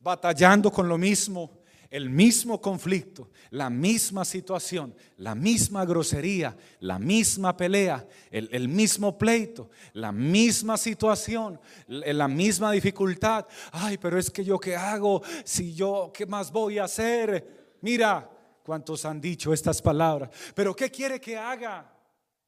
[0.00, 7.56] batallando con lo mismo, el mismo conflicto, la misma situación, la misma grosería, la misma
[7.56, 13.46] pelea, el, mismo pleito, la misma situación, la misma dificultad.
[13.70, 17.76] Ay, pero es que yo qué hago, si yo qué más voy a hacer.
[17.80, 18.28] Mira,
[18.64, 20.30] ¿Cuántos han dicho estas palabras?
[20.54, 21.93] Pero ¿qué quiere que haga?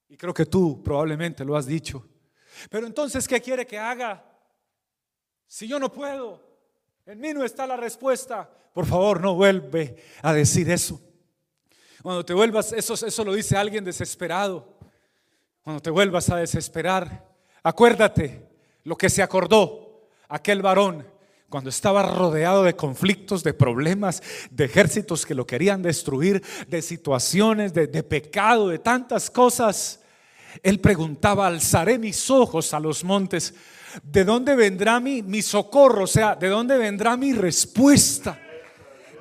[0.09, 2.07] Y creo que tú probablemente lo has dicho.
[2.71, 4.25] Pero entonces, ¿qué quiere que haga?
[5.47, 6.42] Si yo no puedo,
[7.07, 8.49] en mí no está la respuesta.
[8.73, 11.01] Por favor, no vuelve a decir eso.
[12.03, 14.79] Cuando te vuelvas, eso, eso lo dice alguien desesperado.
[15.62, 17.27] Cuando te vuelvas a desesperar,
[17.62, 18.49] acuérdate
[18.85, 21.15] lo que se acordó aquel varón
[21.48, 27.72] cuando estaba rodeado de conflictos, de problemas, de ejércitos que lo querían destruir, de situaciones,
[27.72, 30.00] de, pecado, de tantas cosas.
[30.62, 33.54] Él preguntaba, alzaré mis ojos a los montes,
[34.02, 36.04] ¿de dónde vendrá mi, mi socorro?
[36.04, 38.40] O sea, ¿de dónde vendrá mi respuesta?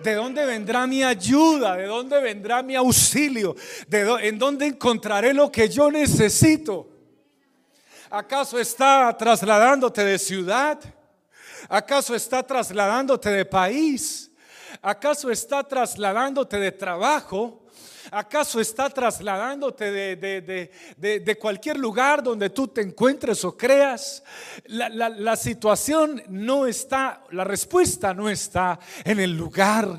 [0.04, 1.76] ¿De dónde vendrá mi ayuda?
[1.76, 3.56] ¿De dónde vendrá mi auxilio?
[3.88, 6.90] ¿De ¿En dónde encontraré lo que yo necesito?
[8.10, 10.80] ¿Acaso está trasladándote de ciudad?
[11.70, 14.32] ¿Acaso está trasladándote de país?
[14.82, 17.66] ¿Acaso está trasladándote de trabajo?
[18.12, 24.24] ¿Acaso está trasladándote de, cualquier lugar donde tú te encuentres o creas?
[24.66, 29.98] La, la situación no está, la respuesta no está en el lugar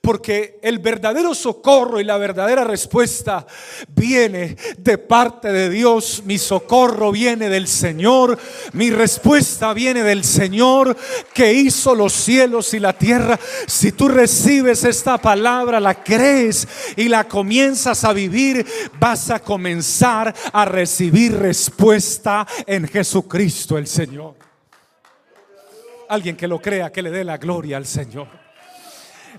[0.00, 3.46] porque el verdadero socorro y la verdadera respuesta
[3.88, 6.22] viene de parte de Dios.
[6.24, 8.38] Mi socorro viene del Señor.
[8.72, 10.96] Mi respuesta viene del Señor
[11.32, 13.38] que hizo los cielos y la tierra.
[13.66, 18.66] Si tú recibes esta palabra, la crees y la comienzas a vivir,
[18.98, 24.34] vas a comenzar a recibir respuesta en Jesucristo el Señor.
[26.08, 28.47] Alguien que lo crea, que le dé la gloria al Señor.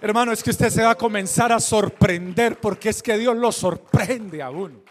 [0.02, 3.52] Hermano, es que usted se va a comenzar a sorprender porque es que Dios lo
[3.52, 4.82] sorprende a uno.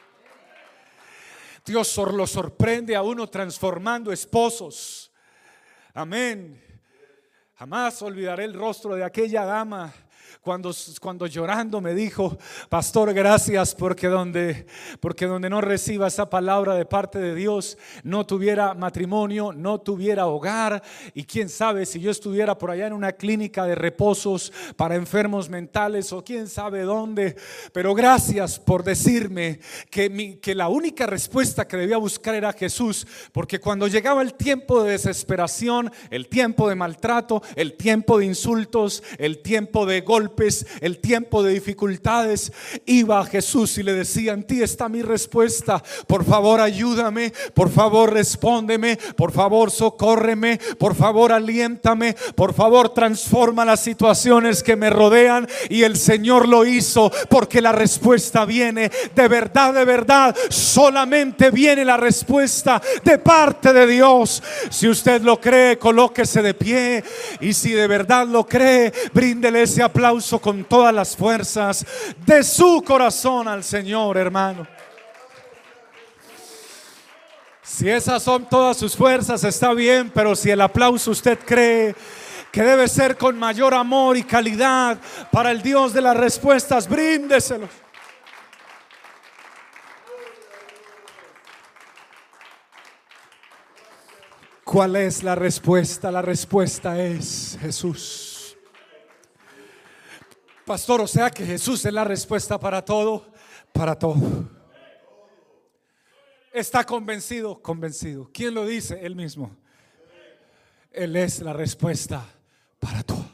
[1.64, 5.10] Dios lo sorprende a uno transformando esposos.
[5.94, 6.62] Amén.
[7.54, 9.92] Jamás olvidaré el rostro de aquella dama
[10.40, 12.38] cuando, cuando llorando me dijo,
[12.68, 14.66] pastor, gracias porque donde,
[15.00, 20.26] porque donde no reciba esa palabra de parte de Dios, no tuviera matrimonio, no tuviera
[20.26, 20.82] hogar.
[21.14, 25.48] Y quién sabe si yo estuviera por allá en una clínica de reposos para enfermos
[25.48, 27.36] mentales o quién sabe dónde,
[27.72, 29.60] pero gracias por decirme
[29.90, 34.34] que, mi, que la única respuesta que debía buscar era Jesús, porque cuando llegaba el
[34.34, 40.17] tiempo de desesperación, el tiempo de maltrato, el tiempo de insultos, el tiempo de golpes,
[40.80, 42.52] el tiempo de dificultades,
[42.86, 45.82] iba a Jesús y le decía, en ti está mi respuesta.
[46.06, 47.32] Por favor, ayúdame.
[47.54, 48.98] Por favor, respóndeme.
[49.16, 50.58] Por favor, socórreme.
[50.78, 52.16] Por favor, aliéntame.
[52.34, 55.48] Por favor, transforma las situaciones que me rodean.
[55.68, 60.34] Y el Señor lo hizo porque la respuesta viene de verdad, de verdad.
[60.48, 64.42] Solamente viene la respuesta de parte de Dios.
[64.70, 67.04] Si usted lo cree, colóquese de pie.
[67.40, 70.07] Y si de verdad lo cree, bríndele ese aplauso
[70.40, 71.84] con todas las fuerzas
[72.24, 74.66] de su corazón al Señor, hermano.
[77.62, 81.94] Si esas son todas sus fuerzas, está bien, pero si el aplauso usted cree
[82.50, 84.98] que debe ser con mayor amor y calidad
[85.30, 87.68] para el Dios de las respuestas, bríndeselo.
[94.64, 96.10] ¿Cuál es la respuesta?
[96.10, 98.27] La respuesta es Jesús.
[100.68, 103.32] Pastor, o sea que Jesús es la respuesta para todo,
[103.72, 104.50] para todo.
[106.52, 108.28] Está convencido, convencido.
[108.34, 109.00] ¿Quién lo dice?
[109.00, 109.56] Él mismo.
[110.90, 112.22] Él es la respuesta
[112.78, 113.24] para todo.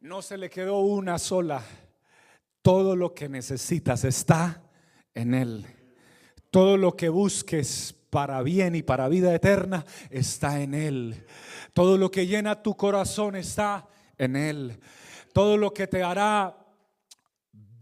[0.00, 1.62] No se le quedó una sola.
[2.60, 4.64] Todo lo que necesitas está
[5.14, 5.64] en Él.
[6.50, 11.24] Todo lo que busques para bien y para vida eterna está en Él.
[11.72, 13.86] Todo lo que llena tu corazón está
[14.18, 14.80] en Él.
[15.36, 16.56] Todo lo que te hará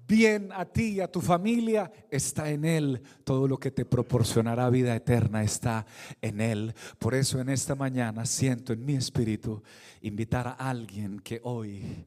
[0.09, 3.01] bien a ti y a tu familia está en Él.
[3.23, 5.87] Todo lo que te proporcionará vida eterna está
[6.21, 6.75] en Él.
[6.99, 9.63] Por eso en esta mañana siento en mi espíritu
[10.01, 12.05] invitar a alguien que hoy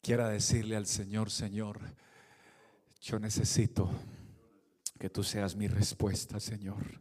[0.00, 1.78] quiera decirle al Señor, Señor,
[3.02, 3.88] yo necesito
[4.98, 7.00] que tú seas mi respuesta, Señor.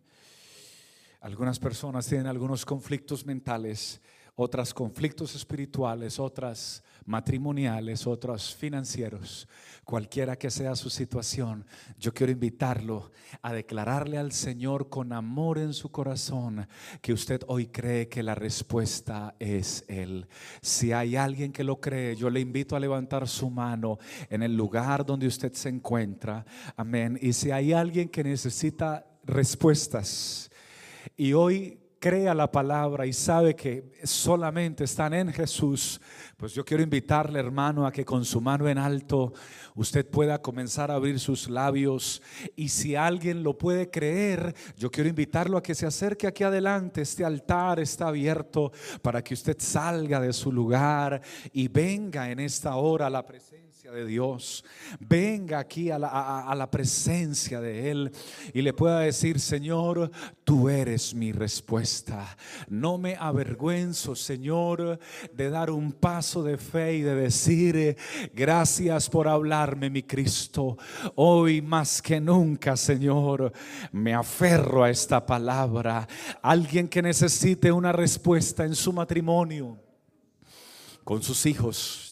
[1.22, 4.02] Algunas personas tienen algunos conflictos mentales,
[4.36, 9.48] otras conflictos espirituales, otras matrimoniales, otros financieros,
[9.84, 11.65] cualquiera que sea su situación,
[11.98, 13.12] yo quiero invitarlo
[13.42, 16.67] a declararle al Señor con amor en su corazón
[17.02, 20.27] que usted hoy cree que la respuesta es Él.
[20.62, 23.98] Si hay alguien que lo cree, yo le invito a levantar su mano
[24.29, 26.46] en el lugar donde usted se encuentra.
[26.75, 27.17] Amén.
[27.21, 30.50] Y si hay alguien que necesita respuestas
[31.17, 36.02] y hoy crea la palabra y sabe que solamente están en Jesús,
[36.35, 39.33] pues yo quiero invitarle, hermano, a que con su mano en alto
[39.75, 42.23] usted pueda comenzar a abrir sus labios.
[42.56, 47.02] Y si alguien lo puede creer, yo quiero invitarlo a que se acerque aquí adelante.
[47.02, 48.71] Este altar está abierto
[49.04, 51.21] para que usted salga de su lugar
[51.54, 54.63] y venga en esta hora a la presencia de Dios,
[55.00, 58.12] venga aquí a la, presencia de Él
[58.54, 60.12] y le pueda decir, Señor,
[60.44, 62.38] tú eres mi respuesta.
[62.69, 65.00] No me avergüenzo, Señor,
[65.34, 67.98] de dar un paso de fe y de decir,
[68.36, 70.77] gracias por hablarme, mi Cristo.
[71.15, 73.52] Hoy más que nunca, Señor,
[73.92, 76.08] me aferro a esta palabra.
[76.44, 79.79] Alguien que necesite una respuesta en su matrimonio,
[81.04, 82.11] con sus hijos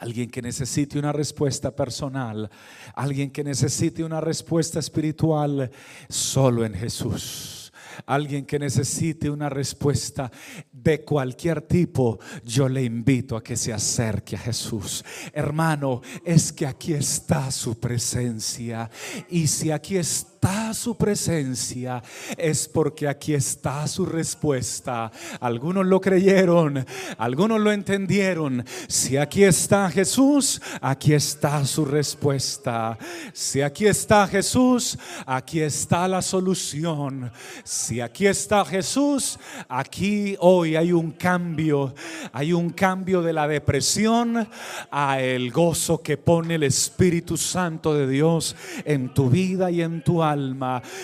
[0.00, 2.50] Alguien que necesite una respuesta personal,
[2.94, 5.70] alguien que necesite una respuesta espiritual,
[6.08, 7.70] solo en Jesús.
[8.06, 10.30] Alguien que necesite una respuesta
[10.72, 15.04] de cualquier tipo, yo le invito a que se acerque a Jesús.
[15.34, 18.90] Hermano, es que aquí está su presencia.
[19.28, 22.02] Y si aquí está está su presencia,
[22.38, 25.12] es porque aquí está su respuesta.
[25.38, 26.82] Algunos lo creyeron,
[27.18, 28.64] algunos lo entendieron.
[28.88, 32.96] Si aquí está Jesús, aquí está su respuesta.
[33.34, 37.30] Si aquí está Jesús, aquí está la solución.
[37.62, 39.38] Si aquí está Jesús,
[39.68, 41.94] aquí hoy hay un cambio.
[42.32, 44.48] Hay un cambio de la depresión
[44.90, 50.02] a el gozo que pone el Espíritu Santo de Dios en tu vida y en
[50.02, 50.29] tu alma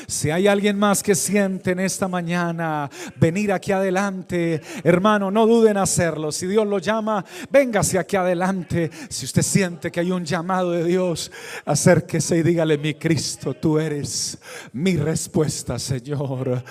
[0.06, 5.66] Si hay alguien más que siente en esta mañana venir aquí adelante, hermano, no duden
[5.72, 6.30] en hacerlo.
[6.32, 8.90] Si Dios lo llama, véngase aquí adelante.
[9.08, 11.30] Si usted siente que hay un llamado de Dios,
[11.64, 14.38] acérquese y dígale, mi Cristo, tú eres
[14.72, 16.62] mi respuesta, Señor.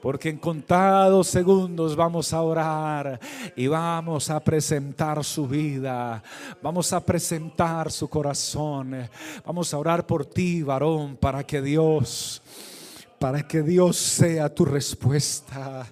[0.00, 3.18] Porque en contados segundos vamos a orar
[3.56, 6.22] y vamos a presentar su vida.
[6.62, 9.08] Vamos a presentar su corazón.
[9.44, 12.01] Vamos a orar por ti, varón, para que Dios
[13.18, 15.86] para que Dios sea tu respuesta.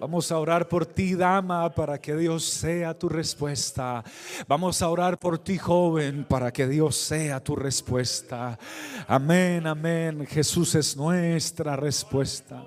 [0.00, 4.02] Vamos a orar por ti, dama, para que Dios sea tu respuesta.
[4.48, 8.58] Vamos a orar por ti, joven, para que Dios sea tu respuesta.
[9.06, 10.26] Amén, amén.
[10.26, 12.64] Jesús es nuestra respuesta.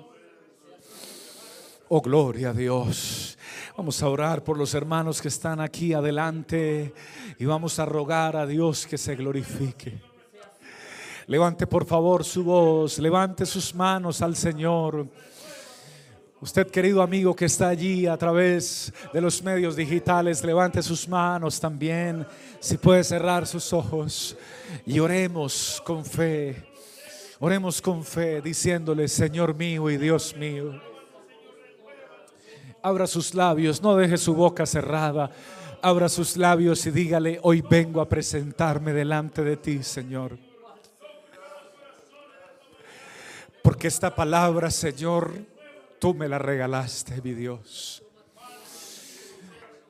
[1.88, 3.36] Oh, gloria a Dios.
[3.76, 6.94] Vamos a orar por los hermanos que están aquí adelante
[7.38, 10.13] y vamos a rogar a Dios que se glorifique.
[11.26, 15.06] Levante por favor su voz, levante sus manos al Señor.
[16.40, 21.58] Usted, querido amigo que está allí a través de los medios digitales, levante sus manos
[21.58, 22.26] también.
[22.60, 24.36] Si puede cerrar sus ojos
[24.84, 26.62] y oremos con fe.
[27.40, 30.78] Oremos con fe diciéndole, Señor mío y Dios mío.
[32.82, 35.30] Abra sus labios, no deje su boca cerrada.
[35.80, 40.43] Abra sus labios y dígale, hoy vengo a presentarme delante de ti, Señor.
[43.74, 45.32] Porque esta palabra, Señor,
[45.98, 48.04] tú me la regalaste, mi Dios.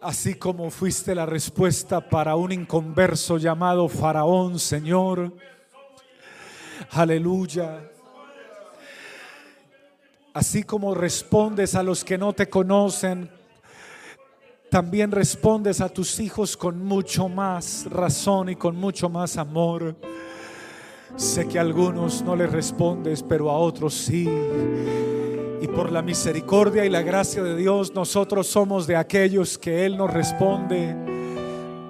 [0.01, 5.35] Así como fuiste la respuesta para un inconverso llamado Faraón, Señor.
[6.93, 7.91] Aleluya.
[10.33, 13.29] Así como respondes a los que no te conocen,
[14.71, 19.95] también respondes a tus hijos con mucho más razón y con mucho más amor.
[21.17, 24.29] Sé que a algunos no les respondes, pero a otros sí.
[25.63, 29.97] Y por la misericordia y la gracia de Dios, nosotros somos de aquellos que Él
[29.97, 30.97] nos responde.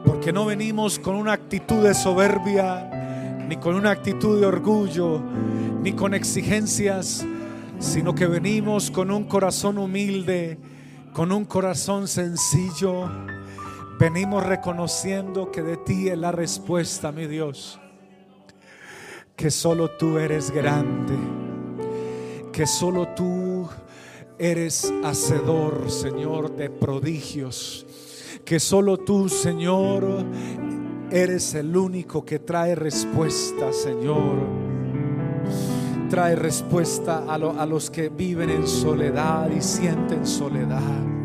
[0.05, 5.23] Porque no venimos con una actitud de soberbia, ni con una actitud de orgullo,
[5.83, 7.25] ni con exigencias,
[7.79, 10.59] sino que venimos con un corazón humilde,
[11.15, 13.11] con un corazón sencillo.
[13.99, 17.81] Venimos reconociendo que de ti es la respuesta, mi Dios
[19.37, 21.15] que solo tú eres grande,
[22.53, 23.69] que solo tú
[24.39, 27.87] eres hacedor, Señor, de prodigios,
[28.45, 30.25] que solo tú, Señor,
[31.11, 34.65] eres el único que trae respuesta, Señor.
[36.11, 41.24] Trae respuesta a, a los que viven en soledad y sienten soledad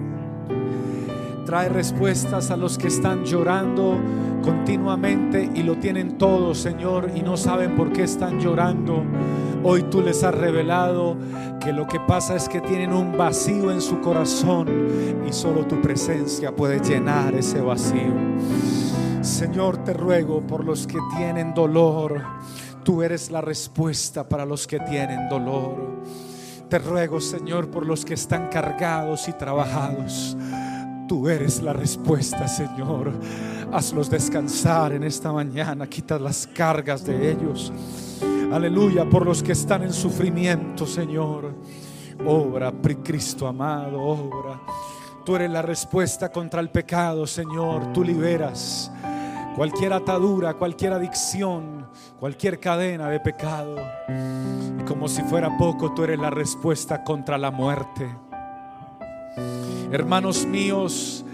[1.49, 3.99] trae respuestas a los que están llorando
[4.43, 9.03] continuamente y lo tienen todo, Señor, y no saben por qué están llorando.
[9.63, 11.17] Hoy tú les has revelado
[11.59, 14.67] que lo que pasa es que tienen un vacío en su corazón
[15.27, 18.13] y solo tu presencia puede llenar ese vacío.
[19.21, 22.21] Señor, te ruego por los que tienen dolor.
[22.83, 26.03] Tú eres la respuesta para los que tienen dolor.
[26.69, 30.37] Te ruego, Señor, por los que están cargados y trabajados.
[31.09, 33.11] Tú eres la respuesta, Señor.
[33.71, 35.87] Hazlos descansar en esta mañana.
[35.87, 37.73] Quita las cargas de ellos.
[38.53, 41.55] Aleluya, por los que están en sufrimiento, Señor.
[42.27, 42.71] Obra,
[43.03, 44.61] Cristo amado, obra.
[45.25, 47.91] Tú eres la respuesta contra el pecado, Señor.
[47.91, 48.91] Tú liberas
[49.55, 51.87] cualquier atadura, cualquier adicción,
[52.19, 53.77] cualquier cadena de pecado.
[54.79, 58.28] Y como si fuera poco, tú eres la respuesta contra la muerte.
[59.91, 61.25] Hermanos míos,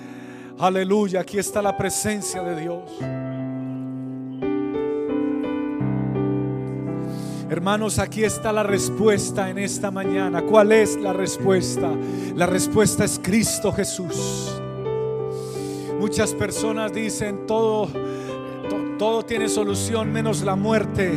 [0.59, 2.91] aleluya, aquí está la presencia de Dios.
[7.49, 10.41] Hermanos, aquí está la respuesta en esta mañana.
[10.41, 11.91] ¿Cuál es la respuesta?
[12.35, 14.59] La respuesta es Cristo Jesús.
[15.99, 17.87] Muchas personas dicen todo,
[18.97, 21.11] todo tiene solución menos la muerte.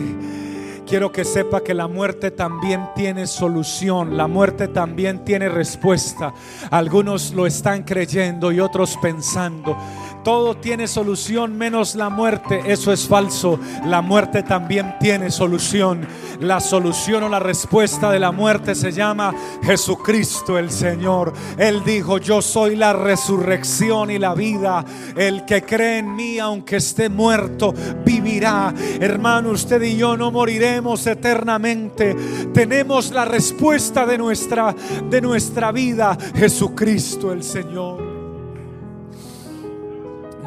[0.88, 6.32] Quiero que sepa que la muerte también tiene solución, la muerte también tiene respuesta.
[6.70, 9.76] Algunos lo están creyendo y otros pensando.
[10.24, 12.62] Todo tiene solución menos la muerte.
[12.66, 13.58] Eso es falso.
[13.84, 16.06] La muerte también tiene solución.
[16.40, 21.32] La solución o la respuesta de la muerte se llama Jesucristo el Señor.
[21.56, 24.84] Él dijo, yo soy la resurrección y la vida.
[25.16, 28.74] El que cree en mí, aunque esté muerto, vivirá.
[29.00, 32.16] Hermano, usted y yo no moriremos eternamente.
[32.52, 34.74] Tenemos la respuesta de nuestra,
[35.08, 38.07] de nuestra vida, Jesucristo el Señor.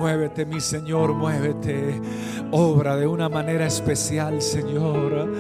[0.02, 2.02] Muévete, mi Señor, muévete.
[2.50, 5.32] Obra de una manera especial, Señor.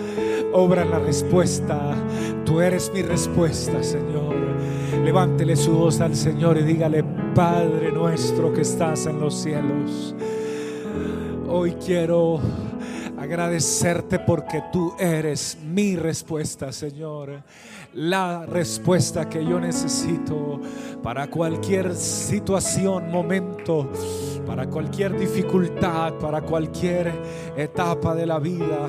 [0.53, 1.95] Obra la respuesta.
[2.45, 4.35] Tú eres mi respuesta, Señor.
[5.03, 7.03] Levántele su voz al Señor y dígale,
[7.33, 10.13] Padre nuestro que estás en los cielos.
[11.49, 12.39] Hoy quiero
[13.17, 17.41] agradecerte porque tú eres mi respuesta, Señor
[17.93, 20.61] la respuesta que yo necesito
[21.03, 23.89] para cualquier situación, momento,
[24.45, 27.11] para cualquier dificultad, para cualquier
[27.55, 28.87] etapa de la vida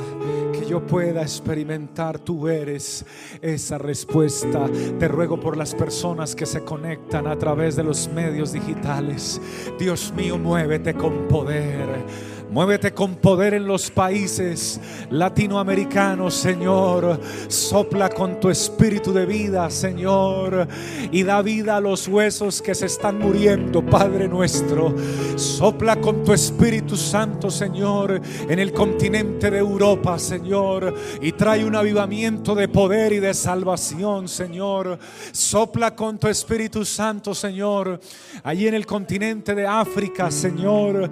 [0.52, 2.18] que yo pueda experimentar.
[2.18, 3.04] Tú eres
[3.40, 4.68] esa respuesta.
[4.98, 9.40] Te ruego por las personas que se conectan a través de los medios digitales.
[9.78, 12.31] Dios mío, muévete con poder.
[12.52, 14.78] Muévete con poder en los países
[15.08, 17.18] latinoamericanos, Señor.
[17.48, 20.68] Sopla con tu espíritu de vida, Señor.
[21.10, 24.94] Y da vida a los huesos que se están muriendo, Padre nuestro.
[25.36, 30.94] Sopla con tu Espíritu Santo, Señor, en el continente de Europa, Señor.
[31.22, 34.98] Y trae un avivamiento de poder y de salvación, Señor.
[35.32, 37.98] Sopla con tu Espíritu Santo, Señor,
[38.44, 41.08] allí en el continente de África, Señor.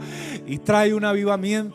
[0.46, 1.29] Y trae un avivamiento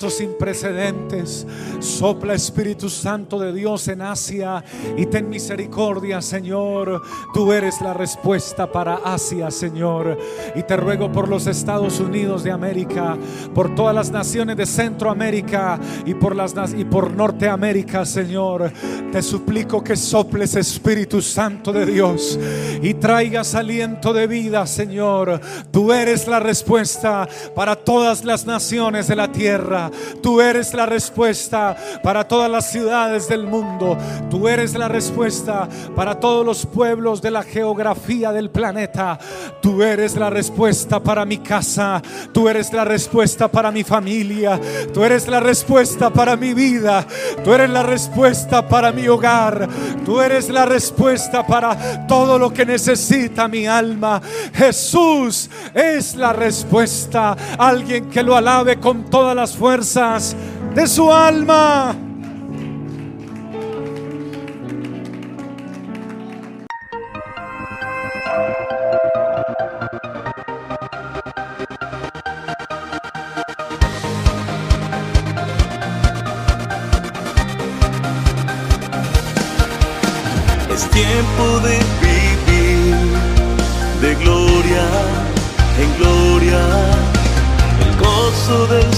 [0.10, 1.48] sin precedentes.
[1.80, 4.64] Sopla Espíritu Santo de Dios en Asia
[4.98, 7.02] y ten misericordia, Señor.
[7.34, 10.18] Tú eres la respuesta para Asia, Señor.
[10.56, 13.18] Y te ruego por los Estados Unidos de América,
[13.54, 18.72] por todas las naciones de Centroamérica y por las y por Norteamérica, Señor.
[19.12, 22.38] Te suplico que soples Espíritu Santo de Dios
[22.82, 25.40] y traigas aliento de vida, Señor.
[25.72, 29.45] Tú eres la respuesta para todas las naciones de la tierra
[30.22, 33.98] Tú eres la respuesta para todas las ciudades del mundo.
[34.30, 39.20] Tú eres la respuesta para todos los pueblos de la geografía del planeta.
[39.62, 42.02] Tú eres la respuesta para mi casa.
[42.34, 44.60] Tú eres la respuesta para mi familia.
[44.94, 47.06] Tú eres la respuesta para mi vida.
[47.44, 49.70] Tú eres la respuesta para mi hogar.
[50.04, 54.22] Tú eres la respuesta para todo lo que necesita mi alma.
[54.54, 57.36] Jesús es la respuesta.
[57.60, 60.36] Alguien que lo alabe con toda las fuerzas
[60.74, 61.96] de su alma.
[80.74, 82.96] Es tiempo de vivir
[84.02, 84.88] de gloria
[85.78, 87.06] en gloria
[88.68, 88.95] del